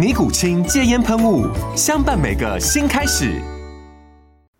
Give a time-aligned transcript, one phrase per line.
[0.00, 1.46] 尼古清戒烟喷雾，
[1.76, 3.38] 相伴每个新开始。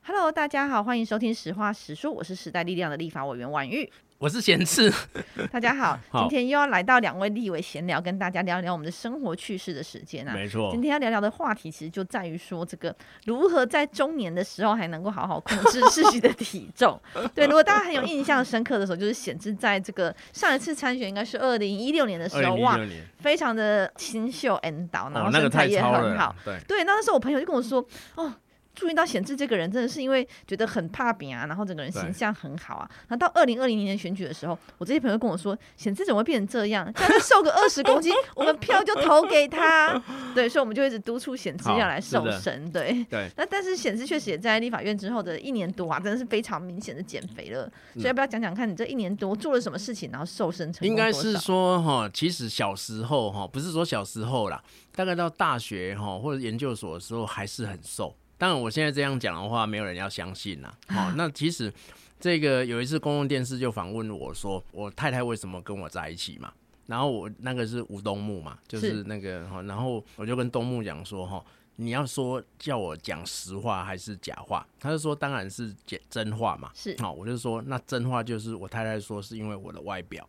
[0.02, 3.90] Hello，大家好，欢迎收听实话实说，我是时代力量的立法委员婉玉。
[4.20, 4.92] 我是贤次，
[5.50, 10.34] 大家好，今天又要来到两位立委闲聊，跟大家聊聊我们的生活趣事的时间啊。
[10.34, 17.00] 没错，今天要聊聊的话题其实就在于说，这个如何在中年的时候还能够好好控制自己的体重。
[17.34, 22.78] 对，如果大家很有印象深刻的时候，就是显智在这个上一次参选应该是二零一六年的时候，哇，
[23.20, 26.36] 非常的清秀 N 导，然后身材也很好。
[26.44, 27.82] 对，那，那时候我朋友就跟我说，
[28.16, 28.30] 哦。
[28.74, 32.90] 注意到显志这个人真的是因为觉得很怕扁啊，然后整个人形象很好啊。
[33.08, 36.90] 然后到二零二零年选举的时候，我这些朋友跟我说，显志怎么会变成这样？
[36.94, 40.00] 他是瘦个二十公斤，我们票就投给他。
[40.34, 42.70] 对，所以我们就一直督促显志要来瘦身。
[42.70, 43.28] 对对。
[43.36, 47.70] 那但是显智确实也在立法院之后的一年多啊，真的是非常明显的减肥了。
[47.94, 50.88] 所以要不要讲讲看你这一年多做了什么事情，然后瘦身成功？
[50.88, 54.62] 应该是说哈，其实小时候哈，不是说小时候啦，
[54.94, 58.14] 大概到大学哈或者研究所的时候还是很瘦。
[58.40, 60.74] 当然，我现在这样讲的话，没有人要相信啦。
[60.88, 61.70] 好，那其实
[62.18, 66.50] 这个有一次公共电视就访问我说，我太太为什么跟我在一起嘛？
[66.86, 71.44] 然后我那个是吴东木嘛，就是那个哈，然后我就跟东木讲说哈，
[71.76, 74.66] 你要说叫我讲实话还是假话？
[74.78, 76.70] 他就说当然是讲真话嘛。
[76.74, 80.26] 是，好，我就说那真话就是我太太说是因为我的外表。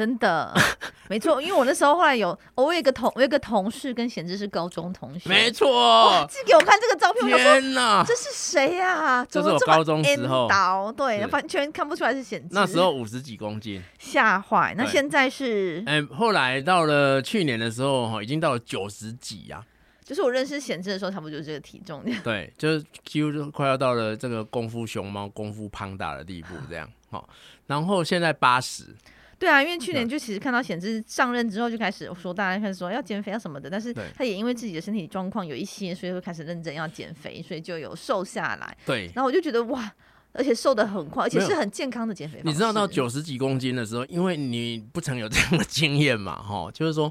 [0.00, 0.50] 真的，
[1.10, 9.26] 没错，因为我那时候后来有，我有一个同，我有一个同事跟贤志是高中同学，没错，寄给我看这个照片，天哪，这是谁呀、啊？
[9.28, 10.48] 这是我高中时候，
[10.96, 14.74] 对，完全看不出来是贤志，那时候五十几公斤，吓坏。
[14.74, 27.28] 那现在是，哎，后来到了去年的时候，哈，已经到了九十几呀、啊，就是我认识贤志的时候，差不多就是这个体重， 对，就是几乎就快要到了这个功夫熊猫、功夫胖大的地步，这样，好，
[27.66, 28.96] 然后现在八十。
[29.40, 38.76] 对啊，因为去年就其实看到显志上任之后就开始说，大家开始说要减肥啊什么的，但是他也因为自己的身体状况有一些，所以会开始认真要减肥，所以就有瘦下来。
[38.84, 39.90] 对，然后我就觉得哇，
[40.34, 42.38] 而且瘦的很快，而且是很健康的减肥。
[42.44, 47.10] 你知道到九十几公斤的时候，因为你不曾有这样的经验嘛，哈，就是说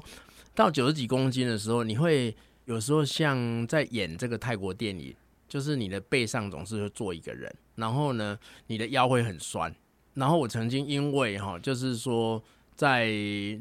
[0.54, 2.32] 到九十几公斤的时候，你会
[2.66, 5.12] 有时候像在演这个泰国电影，
[5.48, 8.38] 就是你的背上总是会坐一个人，然后呢，
[8.68, 9.74] 你的腰会很酸。
[10.14, 12.42] 然后我曾经因为哈，就是说
[12.74, 13.06] 在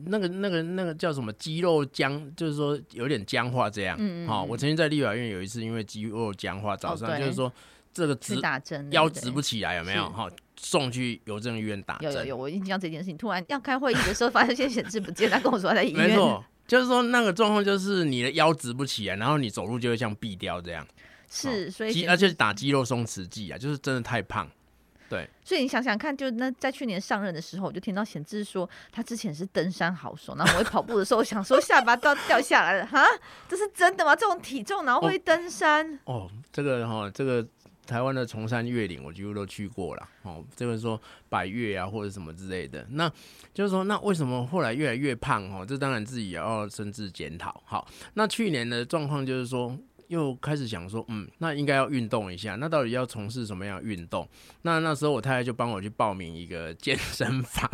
[0.06, 3.96] 那个那个那个叫什么肌肉僵，就是说有点僵化这样。
[4.00, 7.52] 嗯，好，我曾经在立法院有一次，因为肌肉僵化，早上就是说
[7.94, 10.09] 这个直打针腰直不起来，有没有？
[10.09, 12.12] 哈，送去邮政医院打针。
[12.12, 16.09] 有有有，我印象这件事情，突然要开会议的时候，发现显示不见，他跟我说他在医院。
[16.09, 20.86] 没错，就是说那个状况就是你的腰直不起来，然后你走路就会像壁雕这样。
[21.30, 24.50] 是，所以而且打肌肉松弛剂啊，就是真的太胖。
[25.09, 33.03] 对，所以你想想看，就那在去年上任的时候，我就听到显志说他之前是登山好手，然后我会跑步的时候，想说下巴都要掉下来了哈，
[33.47, 34.16] 这是真的吗？
[34.16, 36.00] 这种体重然后会登山？
[36.06, 37.44] 哦，哦这个哈、哦，这个
[37.88, 43.12] 台湾的崇山越岭我几乎都去过了，哦，这个说百越啊或者什么之类的，那
[43.52, 45.44] 就是说，那为什么后来越来越胖？
[45.52, 47.64] 哦，这当然自己也要深自检讨。
[47.66, 49.76] 好，那去年的状况就是说。
[50.09, 52.56] 又开始想说，嗯，那应该要运动一下。
[52.56, 54.28] 那到底要从事什么样的运动？
[54.64, 57.70] 那那时候我太太就帮我去报名一个健身房，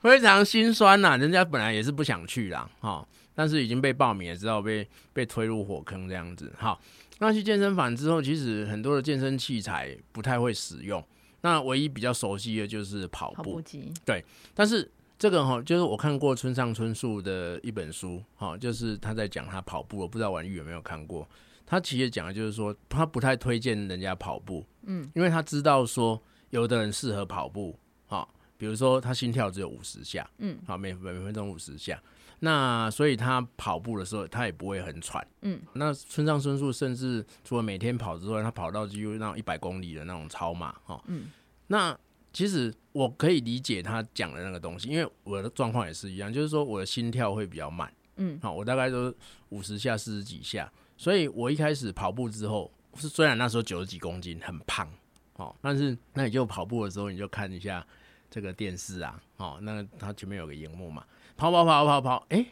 [0.00, 1.16] 非常心酸呐、啊。
[1.16, 6.52] 人家本来也是不想去啦，哈，但是已经被报名也，知道被被推入火坑这样子。
[6.58, 6.80] 好，
[7.20, 11.02] 那去健身房之后，其实很多的健身器材不太会使用。
[11.42, 13.92] 那唯一比较熟悉的就是跑步，跑步机。
[14.04, 14.24] 对，
[14.54, 14.90] 但是。
[15.18, 21.28] 这个哈，就是我看过村上春树的一本书，哈，就是他在讲他跑步，我不知道婉玉有没有看过。
[21.66, 28.26] 他其实讲的就是说，他不太推荐人家跑步，嗯，因为他知道说，有的人适合跑步，哈，
[28.56, 32.00] 比如说他心跳只有五十下，嗯，好，每每分钟五十下，
[32.38, 35.26] 那所以他跑步的时候，他也不会很喘。
[35.42, 41.02] 嗯，那村上春树甚至除了每天跑之外，他跑到几乎那种一百公里的那种超马哈。
[41.08, 41.26] 嗯，
[41.66, 41.94] 那
[42.32, 47.92] 其实我可以理解他讲的那个东西，因为我的状况也是一样，就是说我的心跳会比较慢。
[48.16, 49.14] 嗯，好，我大概都
[49.50, 54.88] 五十下、四十几下，所以我一开始跑步之后，是虽然那时候九十几公斤，很胖，
[55.34, 57.86] 哦，但是那你就跑步的时候，你就看一下
[58.30, 61.04] 这个电视啊，哦，那它前面有个荧幕嘛。
[61.36, 62.46] 跑跑跑跑跑，哎、欸，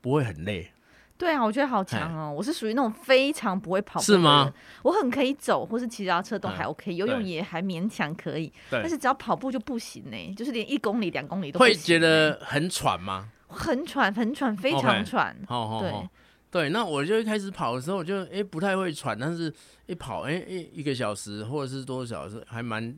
[0.00, 0.70] 不会很累。
[1.18, 2.32] 对啊，我觉得好强哦！
[2.32, 4.04] 我是属于那种非常不会跑步的。
[4.04, 4.50] 是吗？
[4.82, 8.52] 我很可以走，或是骑脚踏车都还 OK，、嗯、游泳也还勉强可以。
[8.70, 11.58] 但是只要跑步就不行呢，就是连一公里、两公里都。
[11.58, 13.28] 会觉得很喘吗？
[13.48, 15.36] 很喘，很喘，非常喘。
[15.48, 15.82] 好好好。
[15.82, 16.08] 对
[16.50, 19.52] 对，那我就一开始跑的时候，我就哎、欸、不太会喘，但是
[19.86, 22.96] 一跑哎一、欸、一个小时或者是多少小时，还蛮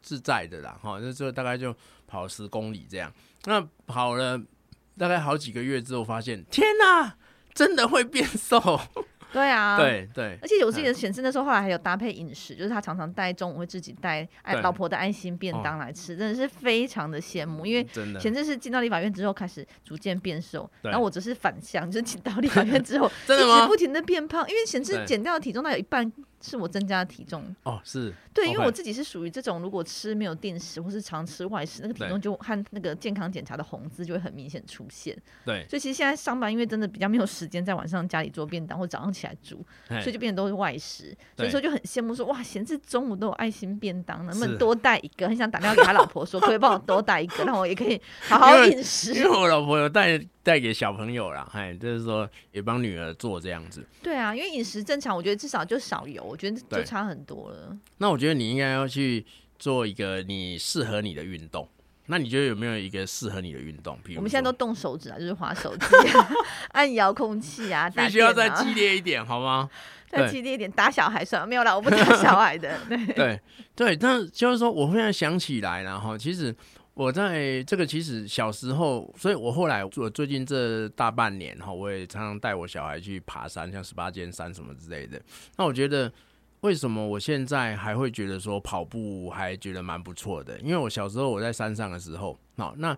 [0.00, 0.78] 自在的啦。
[0.82, 1.74] 哈，那就大概就
[2.06, 3.12] 跑十公里这样。
[3.44, 4.40] 那跑了
[4.96, 7.16] 大概好几个月之后，发现天哪，
[7.56, 8.78] 真的会变瘦。
[9.32, 17.66] 对啊， 对对，而且我自己的显示那时候后来还有搭配饮食，就是他常常带中午会自己带爱老婆的爱心便当来吃，真的是非常的羡慕。
[17.66, 17.84] 因为
[18.18, 26.10] 前阵是进到立法院之后开始逐渐变瘦，然后我只是反向，就是进到立法院之后 一直不停的变胖，因为显示减掉的体重大概有一半。
[26.42, 27.42] 是我增加的体重。
[27.64, 35.16] 哦，是对，因为我自己是属于这种，如果吃没有定时或是常吃外食，那个体重就和那个健康检查的红字就会很明显出现。
[35.46, 41.16] 对，所以其实现在上班，因为真的比较没有时间在晚上家里做便当或早上起来煮，所以就变得都是外食。
[41.34, 45.26] 所以说就很羡慕说，哇，闲置中午都有爱心便当，能不能多带一个？
[45.26, 47.98] 很想打电话给他老婆说， 可以帮我多带一个，让我也可以
[48.28, 49.14] 好好饮食。
[49.14, 50.20] 因为我老婆有带。
[50.46, 53.84] 带给小朋友啦，哎，就是说也帮女儿做这样子。
[54.00, 57.76] 对啊，因为饮食正常，我觉得至少就少油，我觉得就差很多了。
[57.98, 59.24] 那我觉得你应该要去
[59.58, 61.68] 做一个你适合你的运动。
[62.06, 63.98] 那你觉得有没有一个适合你的运动？
[64.04, 66.28] 比如我们现在都动手指啊，就是滑手机、啊、
[66.72, 69.68] 按遥控器啊，必须要再激烈一点，好吗？
[70.08, 72.78] 再激烈一点，打小孩算了，没有啦，我不打小孩的。
[72.88, 73.40] 对 对
[73.74, 76.54] 对，但就是说，我忽然想起来了哈，其实。
[76.94, 85.20] 我在这个其实小时候，所以我后来我最近这大半年哈，我也常常带我小孩去爬山，像十八尖山什么之类的。
[85.58, 86.10] 那我觉得
[86.66, 90.58] 为什么我现在还会觉得说跑步还觉得蛮不错的？
[90.58, 92.92] 因为我小时候我在山上的时候，好，那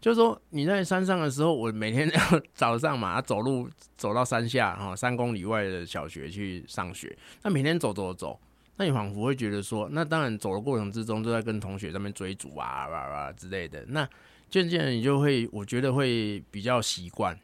[0.00, 2.10] 就是说你在山上的时候，我每天
[2.54, 3.68] 早上嘛走路
[3.98, 8.40] 走到山下哈，三公里外的小学去上学，那每天走走走。
[8.76, 13.84] 那你仿佛会觉得说，那当然走的过程之中都在跟同学在那边追逐啊，哇哇之类的。
[13.88, 14.08] 那
[14.48, 17.38] 渐渐的你就会，我觉得会比较习惯。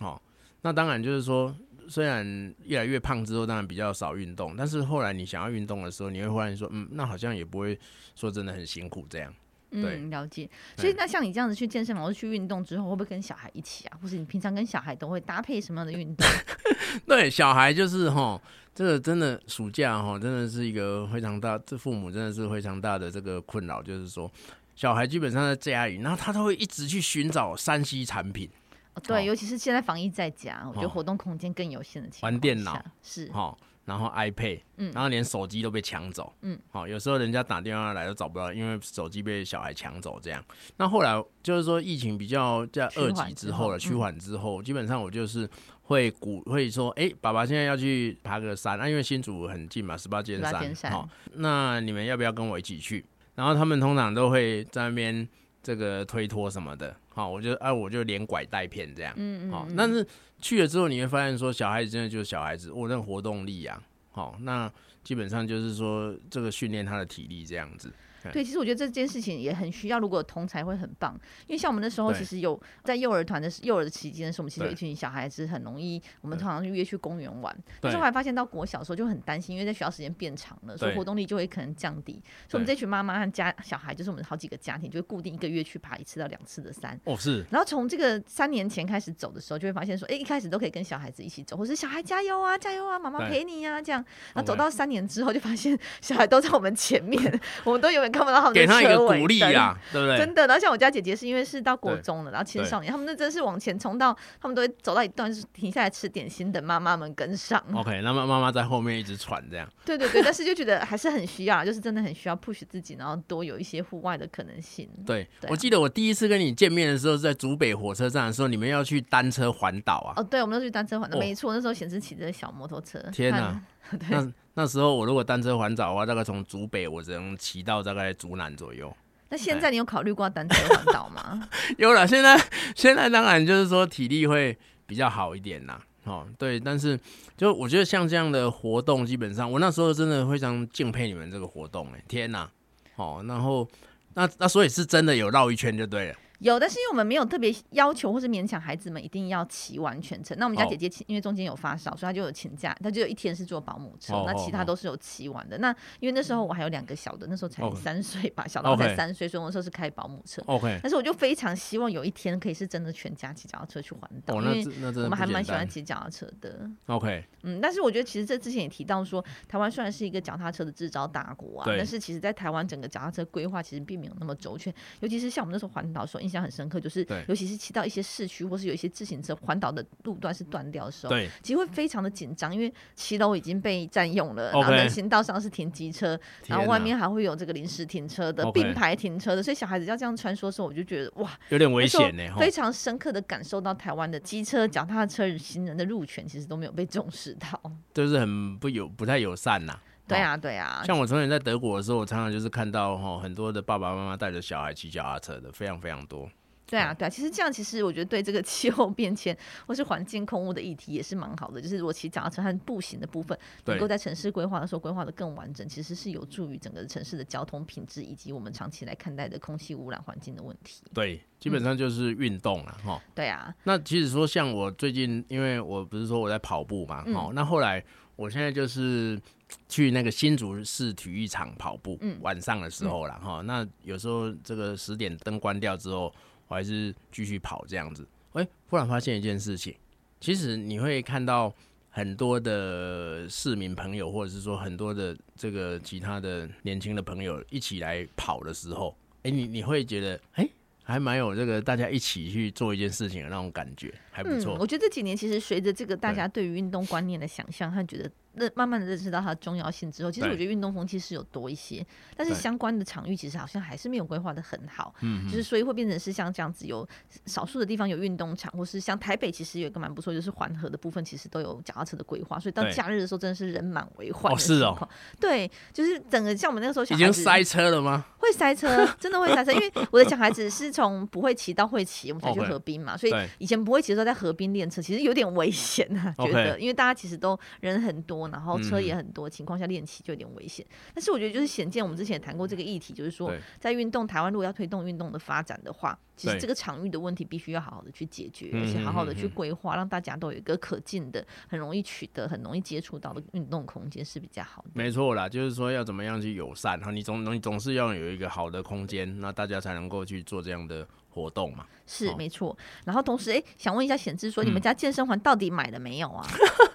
[0.00, 0.20] 哦，
[0.60, 1.56] 那当然就是说，
[1.88, 7.78] 虽然越来越胖之后，当然比较少运动，但是后来你想要运动的时候，你会发现说，嗯，那好像也不会
[8.14, 9.32] 说真的很辛苦这样。
[9.70, 10.48] 对嗯，了解。
[10.76, 13.98] 所以那像你这样子去健身房或去运动之后，会不会跟小孩一起啊？
[14.02, 16.26] 或是你平常跟小孩都会搭配什么样的运动？
[17.06, 18.40] 对，小孩就是哈。
[18.74, 24.32] 这个真的暑假哈，真的是一个非常大，这父母真的是非常大的这个困扰，就是说
[24.74, 28.48] 小孩基本上在家里，然后他都会一直去寻找山西产品。
[28.94, 32.84] 哦，对，尤其是现在防疫在家，我觉得活动空间更有限的情况下，玩电脑。
[33.02, 33.30] 是。
[33.32, 40.44] 哈，然后 iPad，嗯，然后连手机都被抢走，嗯，好，有时候人家打电话来都找不到，因为手机被小孩抢走这样。
[40.76, 45.48] 那后来就是说疫情比较在二级之后了，趋缓之后，基本上我就是。
[45.84, 53.04] 会鼓会说，哎、欸，爸爸现在要去爬个山，那、啊、因为新竹很近嘛，十八尖山，好、哦，那你们要不要跟我一起去？
[53.34, 55.28] 然后他们通常都会在那边
[55.60, 60.06] 这个推脱什么的，好、哦，我就啊，我就连拐带骗这样，嗯嗯，好、哦，但是
[60.40, 64.72] 去了之后你会发现说，小孩子真的就是小孩子，我那个活动力啊，好、哦，那
[65.04, 67.92] 基本上就是说这个训练他的体力这样子。
[68.30, 71.18] 对，其实我觉得这件事情也很需要，如果同才会很棒。
[71.46, 77.56] 因为像我们那时候，其实有在幼儿团的幼儿的期间的时候，我们其实有一群小孩子很容易，我们通常约去公园玩。
[77.80, 82.12] 但是后来发现到国小的时候就很担心，因为在学校时间变长了，所以活动力就会可能降低。
[82.48, 86.98] 所以我们这群妈妈和家小孩，就是我们好几个家庭，就会固定一个月去爬一次到两次的山。
[87.04, 87.44] 哦，是。
[87.50, 94.04] 然后从这个三年前开始走的时候，就会发现说，哎，一开始都可以跟小孩子一起走，或是小孩加油啊，加油啊，妈妈陪你啊，这样。
[94.34, 99.02] 然后走到三年之后，就发现小孩都在我们前面， 我们都永远看不到他们的车。
[99.02, 100.18] 鼓励呀，对不对？
[100.18, 107.62] 真的，然后像我家姐姐是因为是到国中了，然后青少年，他们那真是往前冲到，他们都会走到一段是停下来吃点心，等妈妈们跟上。
[107.74, 109.68] OK，那么妈妈在后面一直喘这样。
[109.84, 114.88] 对对对， 但是就觉得还是很需要，就是真的很需要 push 自己，然后多有一些户外的可能性。
[115.06, 120.14] 对，我记得我第一次跟你见面的时候是在竹北火车站的时候，你们要去单车环岛啊？
[120.16, 122.98] 哦，对，我们要去单车环岛，没错，那时候显示骑着小摩托车。
[123.12, 123.60] 天哪，
[124.10, 128.94] 那那时候我如果单车环岛的话，大概从竹北我只能骑到大概竹南左右。
[129.28, 131.48] 那现在你有考虑过单车环岛吗？
[131.78, 132.38] 有了，现在
[132.76, 135.80] 现在当然就是说体力会比较好一点啦。
[136.04, 136.98] 哦，对，但是
[137.36, 142.50] 就我觉得像这样的活动，基本上我那时候真的非常敬佩你们这个活动，哎，天哪！
[142.96, 143.66] 哦，然后
[144.14, 146.14] 那那所以是真的有绕一圈就对了。
[146.42, 150.36] 有，但是因为我们没有特别要求或是勉强孩子们一定要骑完全程。
[150.38, 155.56] 那我们家姐姐因为中间有发烧，所以她就有请假，她就有一天是坐保姆车，那其他都是有骑完的。
[155.58, 160.42] 那因为那时候我还有两个小的，那时候才三岁吧，小到才三岁，所以我那时候是开保姆车。
[160.46, 164.64] OK，但是我就非常希望有一天可以是真的全家骑脚踏车去环岛，因为
[165.04, 166.68] 我们还蛮喜欢骑脚踏车的。
[166.86, 177.06] OK，嗯，但是我觉得其实这之前也提到说，台湾虽然是一个脚踏车的制造大国啊，但是其实在台湾整个脚踏车规划其实并没有那么周全，尤其是像我们那时候环岛的时候，印象很深刻就是。
[177.28, 192.22] 尤其是骑到一些市区，或是有一些自行车环岛的路段是断掉的时候，对，其实会非常的紧张，因为骑楼已经被占用了，然后人行道上是停机车，然后外面还会有这个临时停车的并排停车的，所以小孩子要这样穿梭的时候，我就觉得哇，有点危险呢。
[192.38, 197.60] 非常深刻的感受到台湾的机车、脚踏车、行人的路权其实都没有被重视到，
[197.92, 199.78] 就是很不友、不太友善呐。
[200.12, 200.82] 对啊，对啊。
[200.84, 206.28] 像我从前在德国的时候，我常常就是看到哈很多的爸爸妈妈带着小孩骑脚踏车的，非常非常多。
[206.64, 211.60] 对啊，对啊，其实这样，其实我觉得对这个气候变迁或是环境空污的议题也是蛮好的。
[211.60, 220.82] 就是如果骑脚踏车和步行的部分能够在城市规划的时候规划的更完整，其实是有助于整个城市的交通品质以及我们长期来看待的空气污染环境的问题。
[220.94, 222.98] 对，基本上就是运动了哈。
[223.14, 223.54] 对啊。
[223.64, 227.84] 那其实说像我最近，因为我不是说我在跑步嘛，哦、嗯，那后来
[228.16, 229.20] 我现在就是
[229.68, 233.46] 去那个新竹市体育场跑步，嗯，晚上的时候了哈、嗯。
[233.46, 236.12] 那有时候这个十点灯关掉之后。
[236.48, 239.74] 我还是继续跑这样子，哎，忽然发现一件事情，
[240.20, 241.50] 其实你会看到
[241.88, 250.46] 很多的市民朋友，或者是说很多的这个其他的年轻的朋友一起来跑的时候，哎，你你会觉得，哎，
[250.82, 254.56] 还蛮有这个大家一起去做一件事情的那种感觉，还不错。
[254.56, 258.10] 嗯，我觉得这几年其实随着这个大家对于运动观念的想象，他觉得。
[258.34, 261.84] 那慢慢的认识到它的重要性之后，其实我觉得运动风气是有多一些，
[262.16, 266.86] 但是相关的场域其实好像还是没有规划的很好，嗯，就是所以会变成是像这样子，有
[267.26, 274.32] 少数的地方有运动场，或是像台北其实有一个蛮不错，就是环河的部分其实都有脚踏车的规划，所以到假日的时候真的是人满为患。
[274.32, 274.88] 哦，是哦，
[275.20, 278.04] 对，就是整个像我们那个时候小孩子已经塞车了吗？
[278.18, 289.12] 会塞车，真的会塞车，因为我的小孩子是从不会骑到会骑，我们才去河滨嘛，所以以前不会骑的时候在河滨练车，其实有点危险啊，觉得，因为大家其实都人很多，然后车也很。
[289.12, 290.64] 多情况下练骑就有点危险，
[290.94, 304.70] 但是我觉得就是显见，我们之前也谈过这个议题，就是说在运动台湾如果要推动运动的发展的话，其实这个场域的问题必须要好好的去解决，而且好好的去规划，让大家都有一个可进的、很容易取得、很容易接触到的运动空间是比较好的。
[304.72, 311.66] 没错啦，就是说要怎么样去友善哈，你总你总是要有一个好的空间，那大家才能够去做这样的活动嘛。
[311.86, 316.26] 是、哦、没错，然后同时哎、欸，想问一下显智说，你们家健身环到底买了没有啊？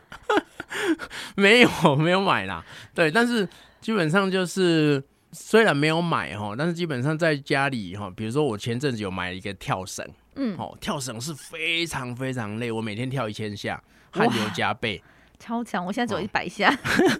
[1.35, 2.63] 没有，没有买啦。
[2.93, 3.47] 对，但是
[3.79, 10.05] 基本上就是虽然没有买哈，但是基本上在家里哈，比如说我前阵子有买了一个跳绳，
[10.35, 13.81] 嗯，哦，跳绳是非常非常累，我每天跳一千下，
[14.11, 15.01] 汗流浃背，
[15.39, 15.85] 超强。
[15.85, 17.19] 我现在只有一百下，哦、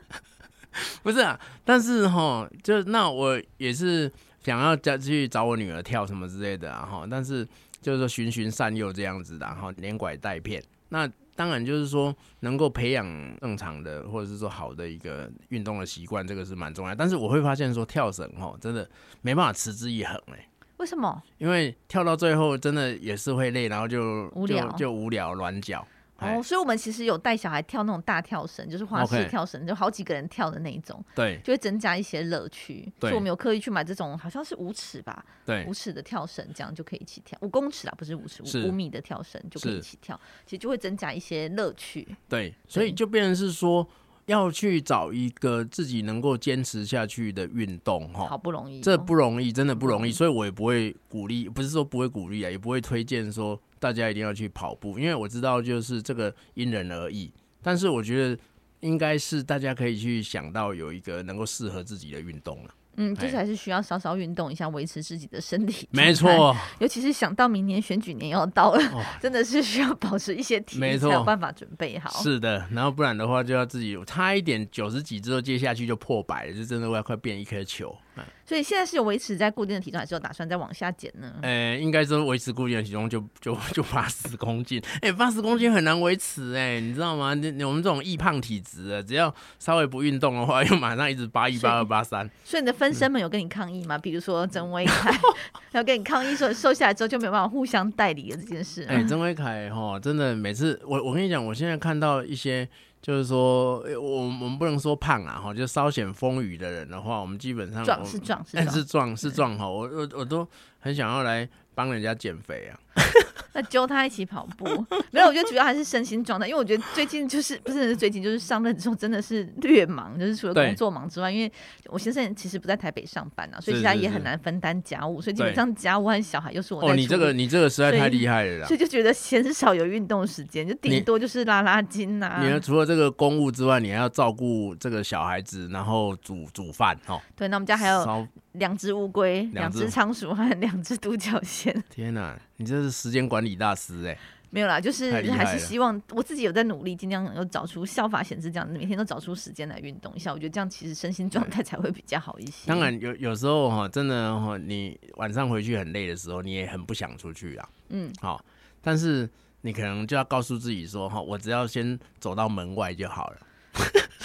[1.03, 4.11] 不是啊，但是哈，就那我也是
[4.43, 7.47] 想要再去找我女儿跳什么之类的啊哈，但是
[7.81, 11.09] 就是说循循善诱这样子的，然后连拐带骗那。
[11.37, 13.05] 当然，就是说能够培养
[13.39, 16.95] 正常的，或者是说好的一个运动的习惯，这个是蛮重要。
[16.95, 18.89] 但是我会发现说跳绳哦，真的
[19.21, 20.49] 没办法持之以恒哎。
[20.77, 21.23] 为什么？
[21.37, 25.87] 因为跳到最后真的也是会累，然后就无聊就，就无聊软脚。
[26.19, 32.91] 哦，所以我们其实有带小孩跳那种大跳绳，就是花式跳绳，就好几个人跳的那一种，对，就会增加一些乐趣。
[32.99, 37.37] 所以我们有刻意去买这种，好像是五尺吧，对，五尺的跳绳，这样就可以一起跳。
[37.41, 42.07] 五公尺啊，不是五尺，五米的跳绳就可以一起跳，其实就会增加一些乐趣。
[42.27, 43.87] 对，所以就变成是说。
[44.27, 57.31] 要去找一个自己能够坚持下去的运动，哈，好不容易，这不容易，真的不容易，所以我也不会鼓励，不是说不会鼓励啊，也不会推荐说大家一定要去跑步，因为我知道就是这个因人而异，
[57.61, 58.39] 但是我觉得
[58.79, 62.73] 应该是大家可以去想到有一个能够适合自己的运动了。
[62.97, 65.87] 嗯，就是还是需要稍稍运动一下，维持自己的身体。
[65.93, 72.09] 没错，尤其是想到明年选举年要到了，哦、 真的是需要保持一些体力，才有办法准备好。
[72.21, 77.95] 是的，然后不然的话，就要自己差一点九十几之后接下去就破百了，就真的会快变一颗球。
[78.43, 81.35] 所以现在是有维持在固定的体重，还是有打算再往下减呢？
[81.43, 84.81] 呃、欸，应该说维持固定的体重就就就八十公斤。
[84.95, 87.35] 哎、欸，八十公斤很难维持哎、欸，你知道吗？
[87.35, 92.27] 你我们这种易胖体质的，只要稍微不运动的话，又马上一直八一八二八三。
[92.43, 93.97] 所以你的分身们有跟你抗议吗？
[93.97, 95.11] 嗯、比如说曾威凯
[95.73, 98.83] 要跟你抗议说瘦下来之后就没有办法互相代理了这件事。
[98.89, 102.67] 哎、欸，曾威凯哈，真的每次我我跟你讲，我现在看到一些。
[102.99, 110.45] 就是说，我我们不能说胖啊，哈，就稍显丰腴的人的话，我们基本上壮是壮是壮是壮是壮哈，我我我都
[110.79, 112.75] 很想要来帮人家减肥啊。
[113.57, 114.65] 那揪他一起跑步，
[115.09, 121.51] 没有，我觉得主要还是身心状态，因为我觉得最近就是不是最近就是上任之后真的是略忙，就是除了工作忙之外，因为
[121.87, 126.89] 我先生其实不在台北上班啊，所以其他也很难分担家务，所以基本上家务和小孩又是我在。
[126.89, 132.39] 哦，你这个你这个实在太厉害了啦，所以就觉得鲜少有运动时间，就顶多就是拉拉筋呐。
[132.43, 137.19] 你除了这个公务之外，你还要照顾这个小孩子，然后煮煮饭哦。
[137.35, 141.83] 对，那我们家还有两只乌龟、两只仓鼠和 两只独角仙。
[141.89, 142.39] 天哪！
[142.57, 150.31] 你这是时间管理大师哎、欸，没有啦，就是还是希望我自己有在努力，尽量能够找出效法显示这样，每天都找出时间来运动一下。
[150.33, 152.67] 我觉得这样其实身心状态才会比较好一些。
[152.67, 157.69] 当然有有时候哈，真的哈，你晚上回去很累的时候，你也很不想出去啊。
[157.89, 158.43] 嗯，好，
[158.81, 159.29] 但是
[159.61, 163.37] 你可能就要告诉自己说哈，我只要先走到门外就好了。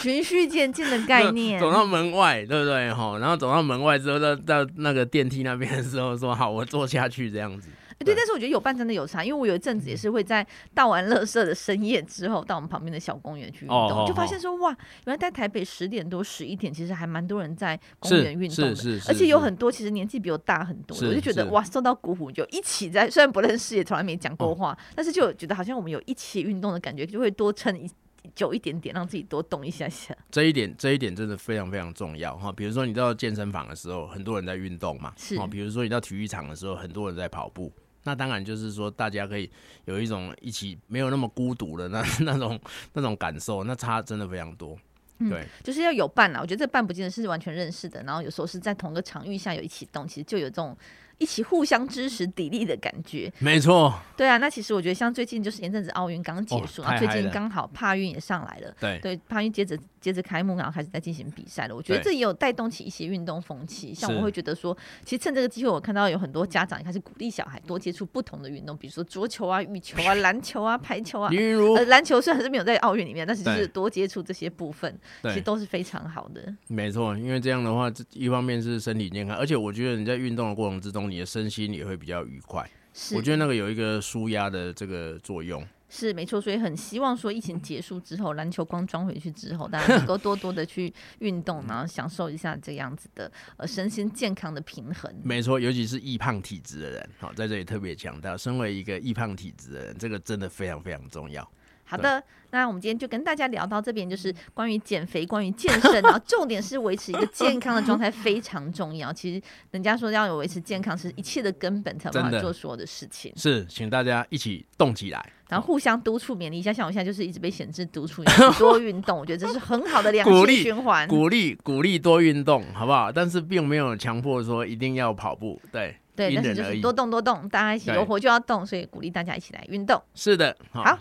[0.03, 2.93] 循序渐进的概念，走到门外，对不对？
[2.93, 3.19] 哈？
[3.19, 7.69] 然后走到门外之后，到到那个电梯那边的时候，说好，我坐下去这样子。
[8.05, 10.45] 对，但是我觉得有伴真的有差，因为我有一阵子也是会在
[10.75, 14.71] 倒完垃圾的深夜之后，到我们旁边的小公园去运动，就发现说哇，
[15.05, 27.89] 原来在台北十点多、十一点，其实还蛮多人在公园运动的，而且有很多其实年纪比我大很多，我就觉得哇，受到鼓舞，就一起在，虽然不认识，也从来没讲过话，哦，但是就觉得好像我们有一起运动的感觉，就会多撑一
[28.35, 30.17] 久一点点，让自己多动一下下。
[30.31, 32.53] 这一点，这一点真的非常非常重要哈。
[32.53, 37.73] 比如说你到健身房的时候，很多人在运动嘛，是，比如说你到体育场的时候，很多人在跑步。
[38.05, 39.51] 那当然就是说，大家可以
[39.85, 42.59] 有一种一起没有那么孤独的那 那种
[42.95, 44.77] 那种感受，那差真的非常多。
[45.19, 46.41] 对，嗯、就是要有伴啊。
[46.41, 50.77] 我觉得这伴不见得是完全认识的，然后有时候是在同个场域下有一起动，其实就有这种。
[51.23, 53.95] 一起互相支持砥砺的感觉，没错。
[54.17, 61.75] 对啊，那其实我觉得像最近就是前阵子奥运刚结束，啊、哦，最近刚好帕运也上来了，对对，帕运接着接着开幕，然后开始在进行比赛了。
[61.75, 63.95] 我觉得这也有带动起一些运动风气。
[63.95, 71.29] 像我 会觉得说，其实趁这个机会，我看到有很多家长也开始鼓励小孩多接触不同的运动，比如说桌球啊、羽球啊、篮球啊、排球啊。
[71.33, 76.43] 比如，呃，篮球虽然是没有在奥运里面，但是就是多接触这些部分，其实都是非常好的。
[76.69, 81.93] 没错，因为这样的话，一方面是身体健康，而且我觉得你在运动的过程之中，你的身心也会。
[82.03, 95.15] 比较愉快，是我觉得那个有一个舒压的这个作用，是没错，所以很希望说疫情结束之后，篮球光装回去之后，大家能够多多的去运动， 然后享受一下这样子的呃身心健康的平衡。
[95.23, 101.49] 没错，尤其是易胖体质的人，好，在这里特别强调，身为一个易胖体质的人，这个真的非常非常重要。
[101.85, 109.13] 好的，那我们今天就跟大家聊到这边，就是关于减肥、 关于健身，然后重点是维持一个健康的状态非常重要。
[109.15, 109.43] 其实
[109.73, 113.33] 人家说要有维持健康是一切的根本，才有办法做所有的事情。
[113.37, 116.73] 是，请大家一起动起来，然后互相督促勉励一下。
[116.73, 118.25] 像我现在就是一直被显示督促
[118.59, 121.07] 多运动， 我觉得这是很好的良性循环。
[121.07, 123.13] 鼓励鼓励多运动，好不好？
[123.13, 130.01] 但是并没有强迫说一定要跑步，对对，但是就是多动多动，大家一起有活就要动，所以鼓励大家一起来运动。
[130.15, 130.83] 是的，好。
[130.85, 130.99] 好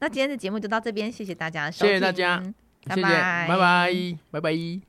[0.00, 2.42] 那今天的节目就到这边，谢谢大家收听，谢谢大家，
[2.86, 3.92] 拜拜，拜拜，
[4.30, 4.87] 拜拜。